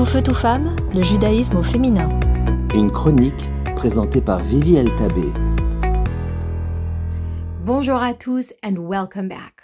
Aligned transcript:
Tout 0.00 0.06
feu, 0.06 0.22
tout 0.22 0.32
femme, 0.32 0.74
le 0.94 1.02
judaïsme 1.02 1.58
au 1.58 1.62
féminin. 1.62 2.08
Une 2.74 2.90
chronique 2.90 3.50
présentée 3.76 4.22
par 4.22 4.38
Vivi 4.38 4.82
Tabé. 4.96 5.26
Bonjour 7.66 7.96
à 7.96 8.14
tous 8.14 8.54
and 8.64 8.76
welcome 8.78 9.28
back. 9.28 9.56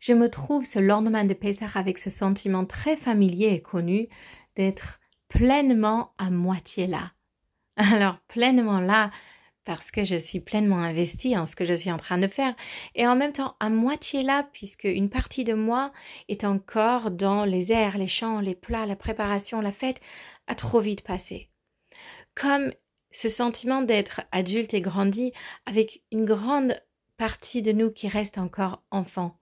Je 0.00 0.14
me 0.14 0.30
trouve 0.30 0.64
ce 0.64 0.78
lendemain 0.78 1.26
de 1.26 1.34
Pessah 1.34 1.66
avec 1.74 1.98
ce 1.98 2.08
sentiment 2.08 2.64
très 2.64 2.96
familier 2.96 3.48
et 3.48 3.60
connu 3.60 4.08
d'être 4.56 5.00
pleinement 5.28 6.14
à 6.16 6.30
moitié 6.30 6.86
là. 6.86 7.12
Alors 7.76 8.16
pleinement 8.26 8.80
là, 8.80 9.10
parce 9.64 9.90
que 9.90 10.04
je 10.04 10.16
suis 10.16 10.40
pleinement 10.40 10.78
investie 10.78 11.36
en 11.36 11.46
ce 11.46 11.56
que 11.56 11.64
je 11.64 11.74
suis 11.74 11.90
en 11.90 11.96
train 11.96 12.18
de 12.18 12.26
faire 12.26 12.54
et 12.94 13.06
en 13.06 13.16
même 13.16 13.32
temps 13.32 13.56
à 13.60 13.70
moitié 13.70 14.22
là 14.22 14.48
puisque 14.52 14.84
une 14.84 15.10
partie 15.10 15.44
de 15.44 15.54
moi 15.54 15.92
est 16.28 16.44
encore 16.44 17.10
dans 17.10 17.44
les 17.44 17.72
airs, 17.72 17.98
les 17.98 18.08
chants, 18.08 18.40
les 18.40 18.54
plats, 18.54 18.86
la 18.86 18.96
préparation, 18.96 19.60
la 19.60 19.72
fête 19.72 20.00
a 20.46 20.54
trop 20.54 20.80
vite 20.80 21.02
passé. 21.02 21.50
Comme 22.34 22.72
ce 23.10 23.28
sentiment 23.28 23.82
d'être 23.82 24.22
adulte 24.32 24.74
et 24.74 24.80
grandi 24.80 25.32
avec 25.66 26.02
une 26.10 26.24
grande 26.24 26.80
partie 27.16 27.62
de 27.62 27.72
nous 27.72 27.90
qui 27.90 28.08
reste 28.08 28.38
encore 28.38 28.82
enfant. 28.90 29.38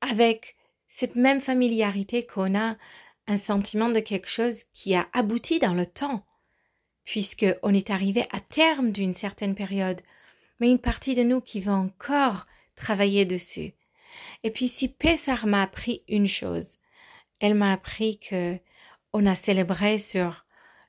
Avec 0.00 0.56
cette 0.88 1.14
même 1.14 1.40
familiarité 1.40 2.26
qu'on 2.26 2.58
a 2.58 2.76
un 3.26 3.36
sentiment 3.36 3.90
de 3.90 4.00
quelque 4.00 4.30
chose 4.30 4.64
qui 4.72 4.94
a 4.94 5.08
abouti 5.12 5.58
dans 5.58 5.74
le 5.74 5.86
temps 5.86 6.24
puisque 7.06 7.46
on 7.62 7.72
est 7.72 7.88
arrivé 7.90 8.26
à 8.30 8.40
terme 8.40 8.92
d'une 8.92 9.14
certaine 9.14 9.54
période, 9.54 10.02
mais 10.60 10.70
une 10.70 10.78
partie 10.78 11.14
de 11.14 11.22
nous 11.22 11.40
qui 11.40 11.60
va 11.60 11.72
encore 11.72 12.46
travailler 12.74 13.24
dessus. 13.24 13.72
Et 14.42 14.50
puis 14.50 14.68
si 14.68 14.88
Pessar 14.88 15.46
m'a 15.46 15.62
appris 15.62 16.02
une 16.08 16.28
chose, 16.28 16.76
elle 17.40 17.54
m'a 17.54 17.72
appris 17.72 18.18
que 18.18 18.58
on 19.12 19.24
a 19.24 19.34
célébré 19.34 19.96
sur 19.98 20.44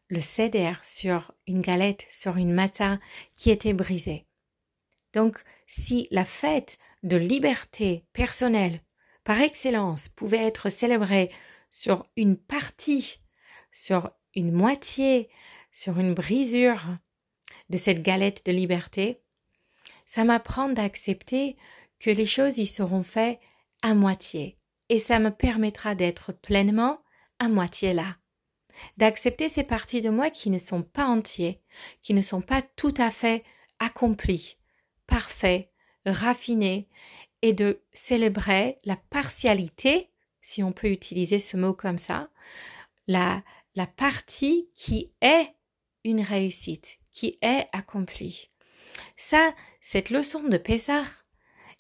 le 0.10 0.20
céder, 0.20 0.74
sur 0.84 1.34
une 1.46 1.60
galette, 1.60 2.08
sur 2.12 2.38
une 2.38 2.54
matin 2.54 3.00
qui 3.36 3.52
était 3.52 3.74
brisée. 3.74 4.26
Donc, 5.14 5.38
si 5.68 6.08
la 6.12 6.26
fête 6.26 6.78
de 7.04 7.18
liberté 7.18 8.06
personnelle 8.14 8.82
par 9.24 9.40
excellence 9.42 10.10
pouvait 10.10 10.46
être 10.46 10.70
célébrée 10.70 11.30
sur 11.70 12.06
une 12.16 12.38
partie, 12.38 13.20
sur 13.72 14.12
une 14.36 14.52
moitié, 14.52 15.30
sur 15.78 16.00
une 16.00 16.16
brisure 16.16 16.82
de 17.70 17.78
cette 17.78 18.02
galette 18.02 18.44
de 18.48 18.52
liberté, 18.52 19.22
ça 20.08 20.24
m'apprend 20.24 20.70
d'accepter 20.70 21.56
que 22.00 22.10
les 22.10 22.26
choses 22.26 22.58
y 22.58 22.66
seront 22.66 23.04
faites 23.04 23.40
à 23.84 23.94
moitié, 23.94 24.58
et 24.90 24.98
ça 24.98 25.20
me 25.20 25.30
permettra 25.30 25.94
d'être 25.94 26.32
pleinement 26.34 27.00
à 27.38 27.48
moitié 27.48 27.94
là, 27.94 28.18
d'accepter 28.98 29.50
ces 29.50 29.62
parties 29.62 30.02
de 30.02 30.10
moi 30.10 30.32
qui 30.32 30.50
ne 30.50 30.58
sont 30.58 30.82
pas 30.82 31.06
entiers, 31.06 31.62
qui 32.02 32.16
ne 32.16 32.24
sont 32.24 32.42
pas 32.42 32.64
tout 32.64 32.96
à 32.98 33.12
fait 33.12 33.44
accomplies, 33.78 34.58
parfaits, 35.06 35.70
raffinés, 36.08 36.90
et 37.44 37.54
de 37.54 37.84
célébrer 37.94 38.80
la 38.84 38.96
partialité, 38.96 40.10
si 40.42 40.64
on 40.64 40.72
peut 40.72 40.90
utiliser 40.90 41.38
ce 41.38 41.56
mot 41.56 41.76
comme 41.76 42.00
ça, 42.00 42.32
la, 43.06 43.44
la 43.76 43.86
partie 43.86 44.72
qui 44.74 45.12
est 45.22 45.54
une 46.08 46.22
réussite 46.22 47.00
qui 47.12 47.38
est 47.42 47.68
accomplie. 47.74 48.50
Ça, 49.16 49.54
cette 49.82 50.10
leçon 50.10 50.44
de 50.44 50.58
Pessah, 50.58 51.04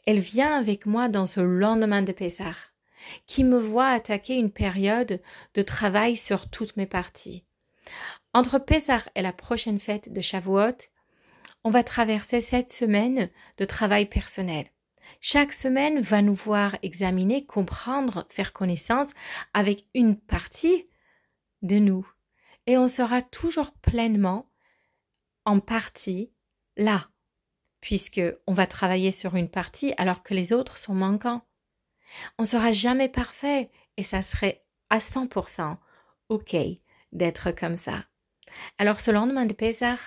elle 0.05 0.19
vient 0.19 0.53
avec 0.53 0.85
moi 0.85 1.09
dans 1.09 1.25
ce 1.25 1.39
lendemain 1.39 2.01
de 2.01 2.11
Pessah, 2.11 2.55
qui 3.25 3.43
me 3.43 3.57
voit 3.57 3.89
attaquer 3.89 4.35
une 4.35 4.51
période 4.51 5.21
de 5.53 5.61
travail 5.61 6.17
sur 6.17 6.49
toutes 6.49 6.77
mes 6.77 6.85
parties. 6.85 7.45
Entre 8.33 8.59
Pessah 8.59 9.03
et 9.15 9.21
la 9.21 9.33
prochaine 9.33 9.79
fête 9.79 10.11
de 10.11 10.21
Shavuot, 10.21 10.77
on 11.63 11.69
va 11.69 11.83
traverser 11.83 12.41
cette 12.41 12.71
semaine 12.71 13.29
de 13.57 13.65
travail 13.65 14.05
personnel. 14.05 14.67
Chaque 15.21 15.53
semaine 15.53 16.01
va 16.01 16.21
nous 16.21 16.35
voir 16.35 16.77
examiner, 16.83 17.45
comprendre, 17.45 18.25
faire 18.29 18.53
connaissance 18.53 19.09
avec 19.53 19.85
une 19.93 20.17
partie 20.17 20.87
de 21.61 21.77
nous, 21.77 22.07
et 22.67 22.77
on 22.77 22.87
sera 22.87 23.21
toujours 23.21 23.71
pleinement 23.71 24.51
en 25.45 25.59
partie 25.59 26.31
là, 26.75 27.09
puisque 27.81 28.21
on 28.45 28.53
va 28.53 28.67
travailler 28.67 29.11
sur 29.11 29.35
une 29.35 29.49
partie 29.49 29.93
alors 29.97 30.21
que 30.21 30.33
les 30.33 30.53
autres 30.53 30.77
sont 30.77 30.93
manquants. 30.93 31.41
On 32.37 32.43
sera 32.43 32.71
jamais 32.71 33.09
parfait 33.09 33.71
et 33.95 34.03
ça 34.03 34.21
serait 34.21 34.65
à 34.89 34.99
100% 34.99 35.77
OK 36.29 36.55
d'être 37.13 37.51
comme 37.51 37.77
ça. 37.77 38.05
Alors 38.77 38.99
ce 38.99 39.11
lendemain 39.11 39.45
de 39.45 39.53
Pessah, 39.53 39.97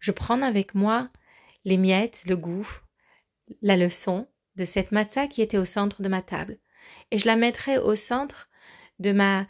je 0.00 0.12
prends 0.12 0.42
avec 0.42 0.74
moi 0.74 1.08
les 1.64 1.76
miettes, 1.76 2.24
le 2.26 2.36
goût, 2.36 2.68
la 3.62 3.76
leçon 3.76 4.28
de 4.56 4.64
cette 4.64 4.92
matzah 4.92 5.28
qui 5.28 5.42
était 5.42 5.58
au 5.58 5.64
centre 5.64 6.02
de 6.02 6.08
ma 6.08 6.22
table. 6.22 6.58
Et 7.10 7.18
je 7.18 7.26
la 7.26 7.36
mettrai 7.36 7.78
au 7.78 7.94
centre 7.94 8.48
de 8.98 9.12
ma 9.12 9.46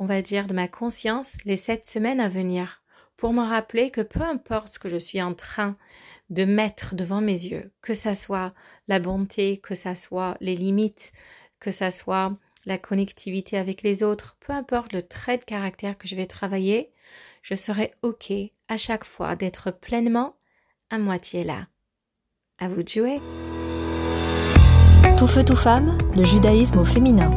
on 0.00 0.06
va 0.06 0.22
dire, 0.22 0.46
de 0.46 0.54
ma 0.54 0.66
conscience 0.66 1.36
les 1.44 1.58
sept 1.58 1.86
semaines 1.86 2.20
à 2.20 2.28
venir, 2.28 2.82
pour 3.18 3.34
me 3.34 3.42
rappeler 3.42 3.90
que 3.90 4.00
peu 4.00 4.22
importe 4.22 4.72
ce 4.72 4.78
que 4.78 4.88
je 4.88 4.96
suis 4.96 5.20
en 5.20 5.34
train 5.34 5.76
de 6.30 6.44
mettre 6.44 6.94
devant 6.94 7.20
mes 7.20 7.32
yeux, 7.32 7.70
que 7.82 7.92
ça 7.92 8.14
soit 8.14 8.54
la 8.88 8.98
bonté, 8.98 9.58
que 9.58 9.74
ça 9.74 9.94
soit 9.94 10.38
les 10.40 10.54
limites, 10.54 11.12
que 11.60 11.70
ça 11.70 11.90
soit 11.90 12.34
la 12.64 12.78
connectivité 12.78 13.58
avec 13.58 13.82
les 13.82 14.02
autres, 14.02 14.38
peu 14.40 14.54
importe 14.54 14.94
le 14.94 15.02
trait 15.02 15.36
de 15.36 15.44
caractère 15.44 15.98
que 15.98 16.08
je 16.08 16.16
vais 16.16 16.26
travailler, 16.26 16.92
je 17.42 17.54
serai 17.54 17.92
OK 18.02 18.32
à 18.68 18.78
chaque 18.78 19.04
fois 19.04 19.36
d'être 19.36 19.70
pleinement 19.70 20.36
à 20.88 20.98
moitié 20.98 21.44
là. 21.44 21.66
À 22.58 22.68
vous 22.68 22.82
de 22.82 22.88
jouer. 22.88 23.16
Tout 25.18 25.26
feu, 25.26 25.44
tout 25.44 25.56
femme, 25.56 25.98
le 26.16 26.24
judaïsme 26.24 26.78
au 26.78 26.84
féminin. 26.84 27.30